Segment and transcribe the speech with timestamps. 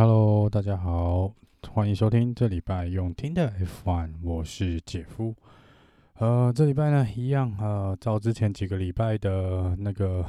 [0.00, 1.30] Hello，大家好，
[1.68, 3.52] 欢迎收听这礼拜用听的
[3.84, 5.34] F1，我是姐夫。
[6.14, 10.24] 呃，这礼拜呢，一样呃，照之前几个礼拜的那个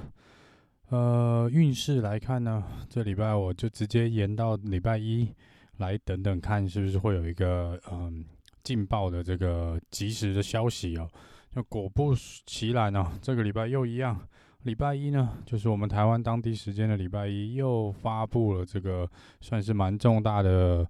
[0.90, 5.34] 呃运势来看呢，这礼拜我就直接延到礼拜一
[5.78, 8.26] 来等等看，是不是会有一个嗯
[8.66, 11.10] 劲爆的这个及时的消息哦。
[11.56, 12.14] 就果不
[12.46, 14.20] 其然哦，这个礼拜又一样。
[14.64, 20.88] 礼拜一呢，就是我们台湾当地时间的礼拜一，又发布了这个算是蛮重大的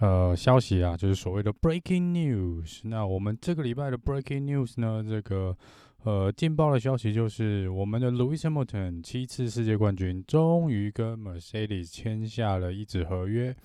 [0.00, 2.80] 呃消息啊，就是所谓的 breaking news。
[2.84, 5.56] 那我们这个礼拜的 breaking news 呢，这个
[6.04, 13.56] 呃劲爆的消息就是我们的 Lewis Hamilton 七次世界冠军终于跟 Mercedes 签下了一纸合约。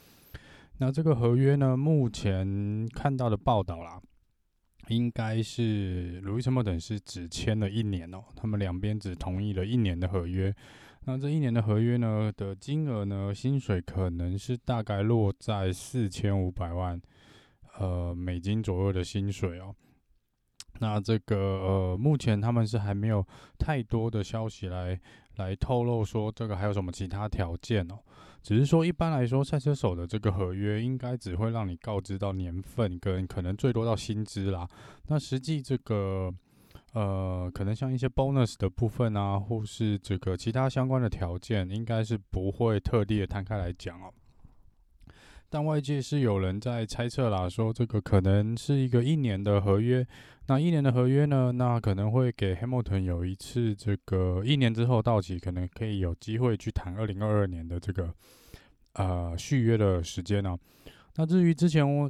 [0.77, 4.01] 那这个合约呢，目前看到的报道啦。
[4.91, 10.53] 应该是路易斯·莫等是只签了一年哦，他们两边只同意了一年的合约。
[11.05, 17.01] 那这一年的合约呢的金额呢，薪水可能是大概落在四千五百万
[17.79, 19.73] 呃美金左右的薪水哦。
[20.79, 23.25] 那这个呃，目前他们是还没有
[23.57, 24.99] 太多的消息来
[25.37, 27.99] 来透露说这个还有什么其他条件哦。
[28.41, 34.67] 只是说，一般来说，赛车手的这个合约应该只会让你告知到年份跟可能最多到薪资啦。
[35.07, 36.33] 那实际这个
[36.93, 44.11] 呃，可能像一些 bonus 的部分啊，或是这个其他相关的条件，应该是不会特地的摊开来讲哦。
[45.53, 50.07] 但外界是有人在猜测啦，说这个可能是一个一年的合约。
[50.47, 58.13] 那一年的合约呢，那可能会给 Hamilton 有一次这个一年之后到期，可能可以有机会去谈二零二二年的这个
[58.93, 60.57] 呃续约的时间呢、啊。
[61.17, 62.09] 那至于之前我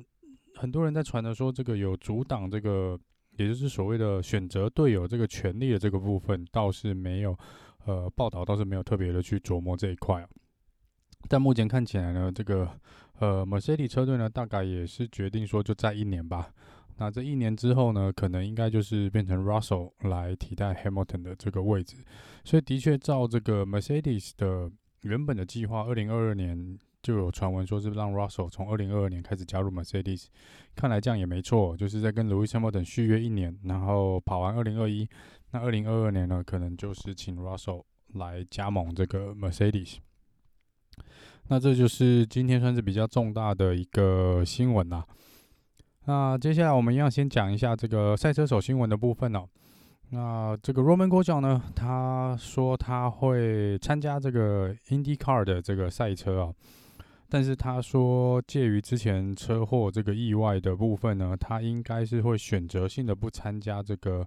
[0.55, 2.95] 很多人在传的说这个有阻挡这个，
[3.37, 7.35] 也就是所谓的选择队友这个权利的这个部分，倒是没有
[7.85, 10.29] 呃报道，倒是没有特别的去琢磨这一块、啊。
[11.27, 12.69] 但目前看起来呢，这个。
[13.21, 16.51] 呃，Mercedes 车队呢，大概也是决定说就在一年吧。
[16.97, 21.97] 那这一年之后呢，可能应该就是变成 Russell 来替代 Hamilton 的这个位置。
[22.43, 24.71] 所以的确，照这个 Mercedes 的
[25.01, 30.25] 原本的计划，二零二二年就有传闻说是让 Russell 从二零二二年开始加入 Mercedes。
[30.75, 35.07] 看来这样也没错，就是在跟 Lewis Hamilton 续约一年，然后跑完二零二一，
[35.51, 37.83] 那二零二二年呢，可能就是请 Russell
[38.15, 39.97] 来加盟这个 Mercedes。
[41.47, 45.05] 那这就是今天算是比较重大的一个新闻啦。
[46.05, 49.45] 那接下来我们要先讲一下这个赛车手新闻的部分哦。
[50.11, 56.53] 那这个 Roman Grosjean 呢，他说他会参加这个 IndyCar 的这个赛车啊，
[57.29, 64.25] 但是他说介于之前车祸这个意外的部分呢，他应该是会选择性的不参加这个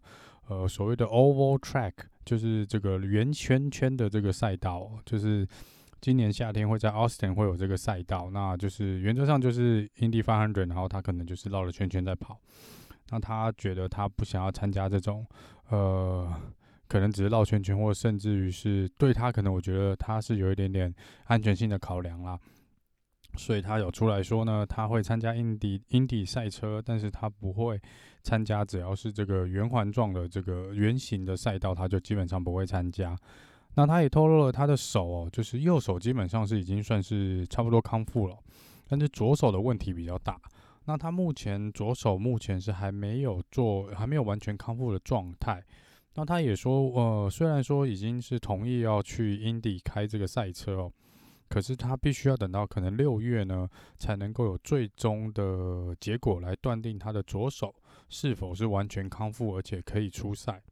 [0.49, 1.93] 呃所谓的 Oval Track，
[2.25, 5.49] 就是这个圆圈圈的这个赛道，就是。
[6.05, 12.39] 今年夏天会在 Austin 会有这个赛道，那就是原则上就是 Indy 500，然后他可能就是绕了圈圈在跑。
[13.09, 15.27] 那他觉得他不想要参加这种，
[15.71, 16.31] 呃，
[16.89, 20.95] 可能只是绕圈圈，或甚至于是对他可能我觉得他是有一点点
[21.25, 22.39] 安全性的考量啦。
[23.39, 27.81] 所以他有出来说呢，他会参加 Indy Indy 赛车，但是他不会
[28.23, 33.17] 参加只要是这个圆环状的这个圆形的赛道，他就基本上不会参加。
[33.77, 38.37] 那他也透露了他的手哦，就是右手基本上是已经算是差不多康复了，
[38.89, 40.41] 但是左手的问题比较大。
[40.87, 45.65] 那他目前左手目前是还没有做，还没有完全康复的状态。
[46.15, 50.93] 那他也说，呃，虽然说已经是同意要去 Indy 开这个赛车哦，
[51.49, 53.69] 可是他必须要等到可能六月呢，
[53.99, 57.75] 才能够有最终的结果来断定他的左手
[58.09, 60.63] 是否是完全康复，而且可以出赛。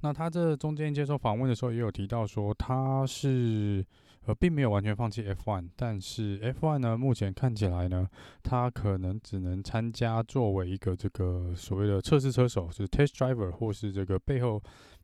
[0.00, 3.84] 那他这中间接受访问的时候，也有提到说，他是
[4.26, 8.06] 呃并没有完全放弃 F1，但是 F1 呢，目前看起来呢，
[8.42, 14.62] 他可能只能参加作为一个这个所谓的测试车手，就是 Test Driver，或是这个背后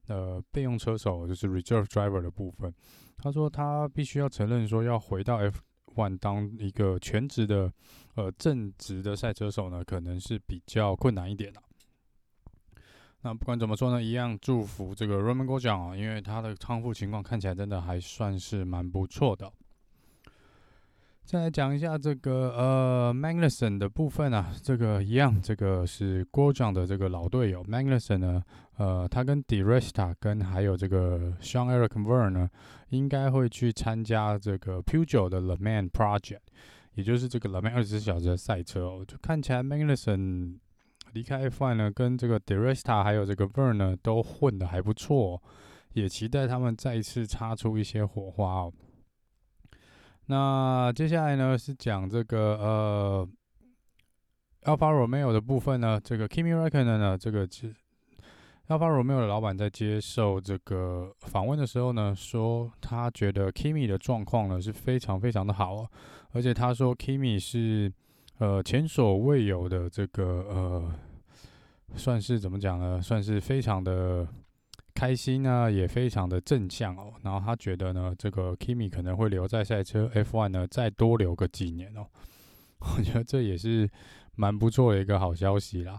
[0.09, 2.73] 呃备用车手，就是 Reserve Driver 的部分。
[3.17, 5.41] 他说他必须要承认说，要回到
[5.95, 7.73] F1 当一个全职的
[8.17, 11.63] 呃正职的赛车手呢，可能是比较困难一点的。
[13.25, 19.51] 那不管怎么说呢，一样祝福这个 Roman g o j a n 啊，因为他的康复情况看起来真的还算是蛮不错的。
[21.25, 28.43] 再来讲一下这个呃 Magnussen 的部分啊，这个一样，这个是 g o j a n 的这个老队友 Magnussen 呢，
[28.77, 32.51] 呃，他跟 Di Resta 跟还有这个 Sean Eric Ver 呢，
[32.89, 36.41] 应该会去参加这个 Peugeot 的 Le Man Project，
[36.95, 40.57] 也就是这个 Le Man 二十四小时的赛车哦，就看起来 Magnussen。
[41.13, 45.43] 离开 F1 呢，跟这个 Di Resta 还有这个 Vern 呢，都混的还不错，
[45.93, 48.73] 也期待他们再一次擦出一些火花哦。
[50.27, 53.29] 那接下来呢是讲这个呃
[54.63, 57.75] ，Alfa Romeo 的部分呢，这个 Kimi Räikkönen 呢，这个是
[58.69, 65.91] Alfa Romeo 的老板在接受这个访问的时候呢，说他觉得 Kimi 的状况呢是非常非常的好哦，
[66.31, 67.93] 而且他说 Kimi 是
[68.43, 70.93] 呃前所未有的这个呃，
[71.95, 73.01] 算是怎么讲呢？
[73.01, 74.27] 算是非常的。
[74.95, 77.15] 开心呢，也非常的正向哦。
[77.23, 82.07] 然后他觉得呢，这个 Kimi 可能会留在赛车 F1 呢，再多留个几年哦。
[82.79, 83.89] 我觉得这也是
[84.35, 85.99] 蛮不错的一个好消息啦。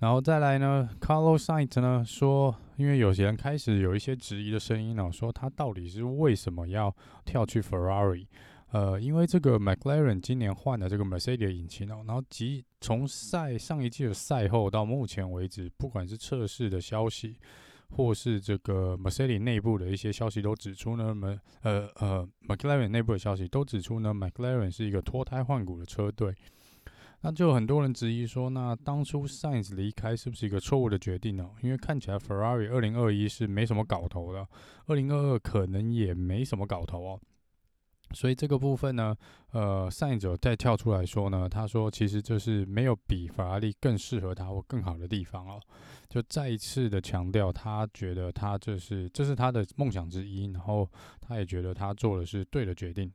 [0.00, 6.94] 然后再来呢，Carlos Sainz 呢说，因为有些人开始有一些质疑的声音呢，说他到底是为什么要
[7.24, 8.26] 跳去 Ferrari？
[8.72, 17.36] 呃，因为这个 McLaren 今年换了这个 Mercedes 引擎哦，然后即从赛上一季的赛后到目前为止，不管是测试的消息，
[17.90, 26.32] 或是这个 Mercedes 内部的一些消息，都指出呢，么呃呃 McLaren 内部的消息都指出呢，McLaren 是一个脱胎换骨的车队。
[27.22, 31.50] 那就很多人质疑说，那当初 Sainz 离开是不是一个错误的决定呢？
[31.60, 34.46] 因为看起来 Ferrari 二零二一是没什么搞头的，
[34.86, 37.20] 二零二二可能也没什么搞头哦。
[38.12, 39.16] 所以这个部分呢，
[39.52, 45.60] 呃，赛者再跳出来说呢，他说其实就是没有比法拉利更适合他或更好的地方哦，
[46.08, 50.88] 就再一次的强调，他觉得他这是这是他的梦想之一，然后
[51.20, 53.10] 他也觉得他做的是对的决定。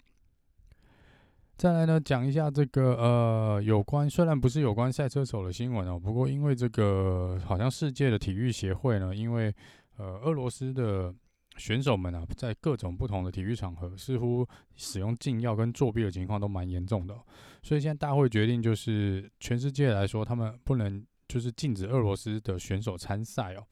[1.58, 9.54] 再来呢，讲一下这个呃，有关虽然不是有关赛车手的新闻哦，不过因为这个好像世界的体育协会呢，因为
[9.98, 11.14] 呃，俄罗斯的。
[11.58, 17.16] 选手们啊，在各种不同的体育场合，似乎使用禁药跟作弊的情况都蛮严重的，
[17.64, 23.66] 所以现在大会决定，就是全世界来说，他们不能就是禁止俄罗斯的选手参赛哦。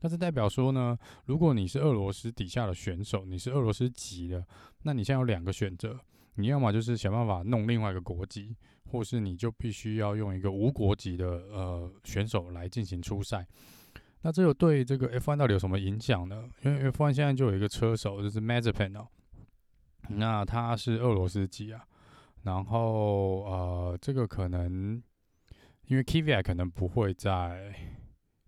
[0.00, 4.44] 那这代表说呢，如果你是俄罗斯底下的选手，你是俄罗斯籍的，
[4.82, 5.98] 那你现在有两个选择，
[6.34, 13.46] 你要么就是想办法弄另外一个国籍，或是你就必须要用一个无国籍的呃选手来进行出赛。
[14.22, 16.48] 那这有对这个 F1 到底有什么影响呢？
[16.62, 19.06] 因为 F1 现在就有一个车手，就是 Mazepin 哦，
[20.08, 21.84] 那他是俄罗斯籍啊，
[22.42, 25.00] 然后呃，这个可能
[25.86, 27.72] 因为 Kvyat 可能不会再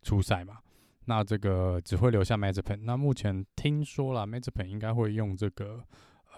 [0.03, 0.59] 出赛嘛，
[1.05, 2.81] 那这个只会留下 Mazepin。
[2.82, 5.85] 那目前听说了，Mazepin 应该会用这个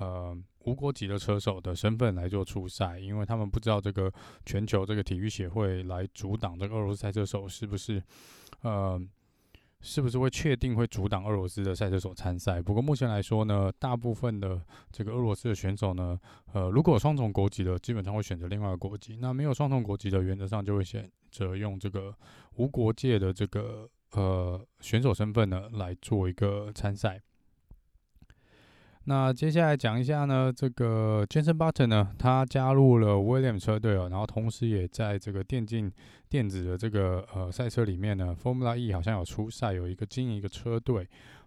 [0.01, 0.37] 呃
[0.67, 4.13] 无国籍的车手的身份来做出赛，因为他们不知道这个
[4.45, 8.03] 全球这个体育协会来阻挡这个俄罗斯赛车手是不是
[8.61, 9.01] 呃。
[9.81, 12.61] 是不是会确定会阻挡俄罗斯的赛车手参赛？
[12.61, 14.61] 不过目前来说呢，大部分的
[14.93, 16.19] 这个俄罗斯的选手呢，
[16.53, 22.15] 呃，如果有双重国籍的，基本上会选择另外一个国籍；那没有双重国籍的，原则上就会选择用这个
[22.57, 27.21] 无国界的这个呃选手身份呢来做一个参赛。
[29.05, 35.91] 那接下来讲一下呢，这个 Jenson Button 呢，他加入了 Williams 车队哦，然后同时也在这个电竞
[36.31, 41.07] 电子的这个呃赛车里面呢，Formula E 好像有出赛，有一个经营一个车队。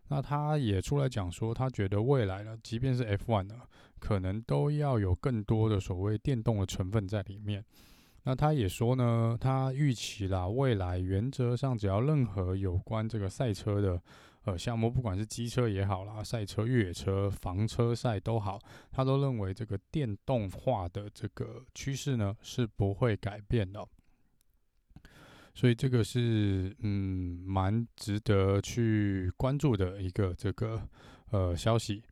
[0.09, 3.55] 那他也出来讲说，他觉得未来呢，即便是 F1 呢，
[3.99, 7.63] 可能都要有更多的所谓电动的成分在里面。
[8.25, 13.99] 那他也说呢，他预期啦，未来原则上只要任何有关这个赛车的。
[14.45, 18.59] 呃，项目不管是机车也好啦，赛车、越野车、房车赛都好，
[18.91, 23.87] 他都认为这个电动化的这个趋势呢是不会改变的，
[25.53, 30.81] 所以这个是嗯蛮值得去关注的一个这个
[31.31, 32.03] 呃消息。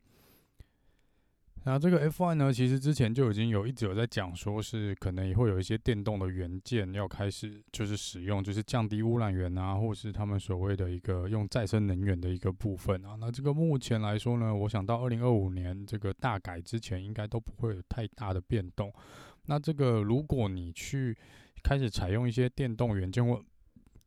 [1.64, 13.16] 那这个 F1 呢，其实之前就已经有一直有在讲，说是可能也会有一些电动的元件要开始就是使用，就是降低污染源啊，或是他们所谓的一个用再生能源的一个部分啊。
[13.20, 18.92] 那这个目前来说呢，我想到二零二五年这个大改之前，应该都不会有太大的变动。
[19.46, 21.16] 那这个如果你去
[21.62, 23.42] 开始采用一些电动元件或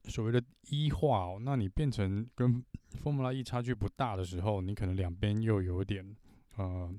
[0.06, 2.64] 所谓的 E 化哦，那你变成跟
[3.04, 6.16] Formula E 差距不大的时候，你可能两边又有点
[6.58, 6.94] 呃。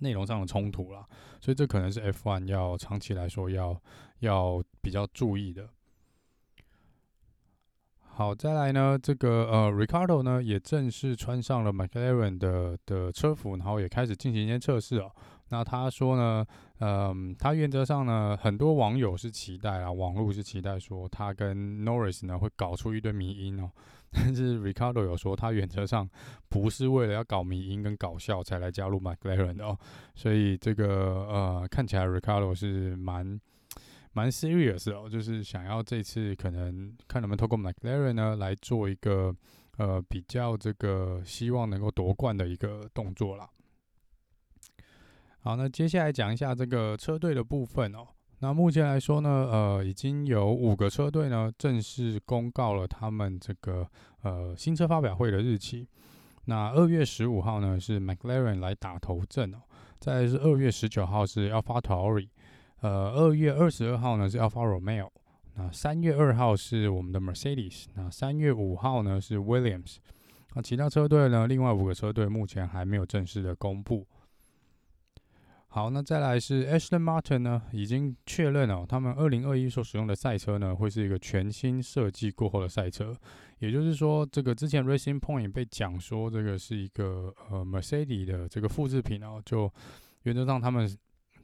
[0.00, 1.04] 内容上的冲突啦，
[1.40, 3.76] 所以这可能是 F1 要长期来说要
[4.20, 5.68] 要比较注意的。
[7.98, 15.12] 好，再来呢，这个呃，Ricardo 呢也正式穿上了 McLaren 的的车服，然后也开始进行一些测试哦。
[15.50, 16.46] 那他说呢，
[16.80, 23.70] 嗯，他原则上呢，很多网友是期待啊，网络是期待说他跟 Norris 呢会搞出一堆迷因哦。
[24.10, 26.08] 但是 Ricardo 有说，他原则上
[26.48, 29.78] 不是为了要搞迷因跟搞笑才来加入 McLaren 的哦。
[30.14, 33.38] 所以这个呃，看起来 Ricardo 是蛮
[34.12, 39.34] 蛮 serious 哦，就是想要这次可能看能不能透过 McLaren 呢来做一个
[39.76, 43.46] 呃比较这个希望能够夺冠的一个动作啦。
[45.48, 48.06] 好，那接下来讲一下这个车队的部分哦。
[48.40, 53.88] 那目前来说呢，呃，已经有五个车队呢正式公告了他们这个
[54.20, 55.88] 呃新车发表会的日期。
[56.44, 59.60] 那二月十五号呢是 McLaren 来打头阵哦，
[59.98, 62.28] 再来是二月十九号是 AlphaTauri，
[62.82, 65.08] 呃，二月二十二号呢是 Alfa Romeo，
[65.54, 69.96] 那三月二号是我们的 Mercedes，那三月五号呢是 Williams，
[70.54, 74.06] 那其他车队呢，另外五个车队目前还没有正式的公布。
[75.70, 83.14] 好，那再来是 Ashton Martin 呢，已经确认哦，他们二零二一所使用的赛车呢，会是一个全新设计过后的赛车。
[83.58, 89.70] 也就是说，这个之前 Racing Point 被讲说这个是一个呃 Mercedes 的这个复制品哦，就
[90.22, 90.88] 原则上他们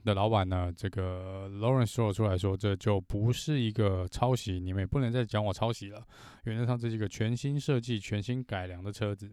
[0.03, 6.03] 的老板呢，这个 Lawrence 说出来说，这就不是一个抄袭，你们也不能再讲我抄袭了。
[6.45, 9.31] 原则上这是一个全新设计、全新改良的车子。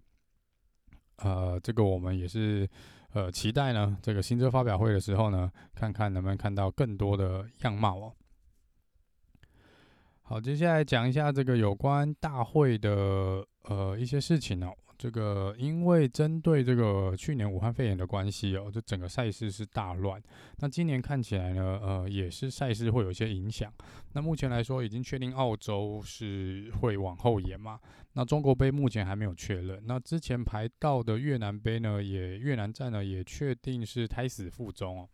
[1.16, 2.68] 呃，这个我们也是。
[3.14, 8.14] 呃，期待呢，这个新车发表会的时候呢，看看能不能看到更多的样貌哦。
[10.22, 14.74] 好，接下来讲一下这个有关大会的呃一些事情哦。
[15.02, 20.22] 这个因为针对这个去年武汉肺炎的关系哦，这整个赛事是大乱。
[20.58, 23.68] 那今年看起来呢，呃，也是赛事会有一些影响。
[24.12, 27.80] 那目前来说，已经确定澳洲是会往后延嘛。
[28.12, 29.82] 那中国杯目前还没有确认。
[29.86, 35.08] 那之前排到的越南杯呢，也越南站呢也确定是胎死腹中哦。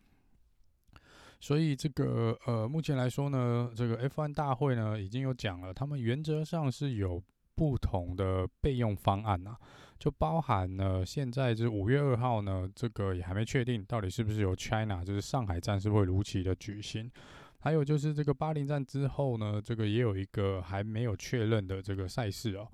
[1.41, 7.23] 所以这个呃，目前来说呢，这个 F1 大会呢已经有讲了，他们原则上是有。
[7.59, 9.59] 不同的备用方案啊，
[9.99, 17.11] 就包含了现在是五月二号呢，这个也还没确定到底是不是由 China，就是上海站是会如期的举行。
[17.59, 22.69] 还有就是这个巴林站之后呢，这个也有一个还没有确认的这个赛事哦。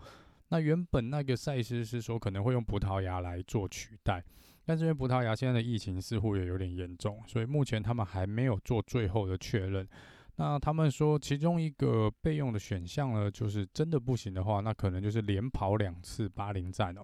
[0.48, 4.22] 那原本那个赛事是说可能会用葡萄牙来做取代，
[4.66, 9.88] 但是因为葡萄牙现在的疫情似乎也有点严重，所以目前他们还没有做最后的确认。
[10.36, 17.02] 那他们说，其中一个备用的选项呢，就是真的不行的话，那可能就是连跑两次巴林站哦。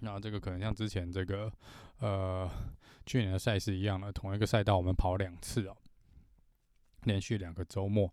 [0.00, 1.52] 那这个可能像之前这个
[1.98, 2.50] 呃
[3.04, 5.76] 去年的赛事一样的，同一个赛道我们跑两次哦，
[7.02, 8.10] 连续两个周末。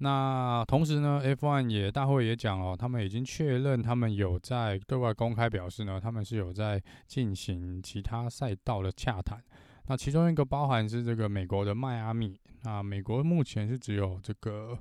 [0.00, 9.42] 那同时呢，F1 也大会也讲哦，他们已经确认，他们有在对外公开表示呢，他们是有在进行其他赛道的洽谈。
[9.86, 12.38] 那其中一个包含是这个美国的迈阿密。
[12.62, 14.78] 那美国目前是只有这个，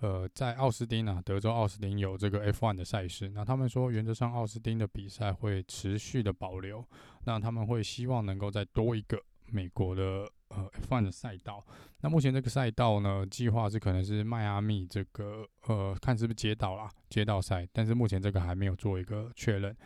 [0.00, 3.28] 呃，在奥斯汀啊，德州奥斯汀有这个 F1 的赛事。
[3.30, 6.84] 那他们说，原则上奥斯汀的比赛会持续的保留。
[7.24, 11.64] 那他们会希望能够再多一个美国的呃 F1 的赛道。
[12.00, 17.68] 那目前这个赛道呢，计划是可能是迈阿密这个呃，看是不是街道啦，街道赛。
[17.72, 19.76] 但是目前这个还没有做一个确认。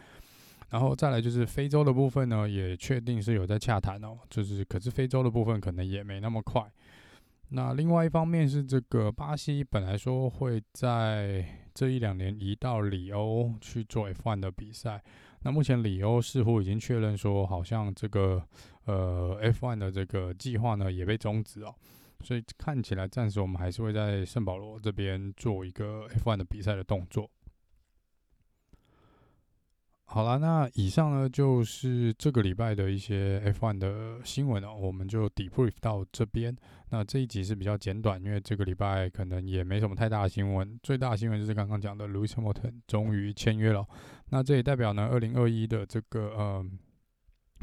[0.71, 6.63] 然后再来就是非洲的部分呢，也确定是有在洽谈哦，就是可是非洲的部分可能也没那么快。
[7.51, 15.03] 那另外一方面是这个巴西本来说会在这一两年移到里欧去做 F1 的比赛，
[15.43, 18.43] 那目前里欧似乎已经确认说，好像这个
[18.87, 21.75] 呃 F1 的这个计划呢也被终止哦，
[22.23, 27.31] 所以看起来暂时我们还是会在圣保罗这边做一个 F1 的比赛的动作。
[30.07, 36.55] 好了，那以上呢就是这个礼拜的一些 F1 的新闻哦，我们就 debrief 到这边。
[36.91, 40.79] 那这一集是比较简短，因为这个礼拜可能也没什么太大的新闻。
[40.83, 43.85] 最大的新闻就是刚刚讲的 Lewis Hamilton 终于签约了。
[44.29, 46.65] 那这也代表呢，二零二一的这个呃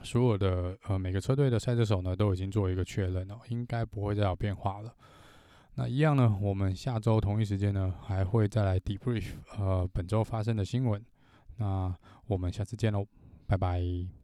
[0.04, 4.94] 所有的呃每个车队的赛车手呢都已经做一个确认了，应该不会再有变化了。
[5.76, 11.02] 那一样呢，我们下周同一时间呢还会再来 debrief 呃本周发生的新闻。
[11.58, 11.96] 那
[12.32, 13.06] 我们下次见喽，
[13.46, 14.21] 拜拜。